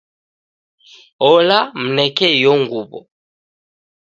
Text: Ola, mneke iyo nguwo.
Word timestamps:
Ola, 1.31 1.59
mneke 1.83 2.25
iyo 2.37 2.51
nguwo. 2.59 2.99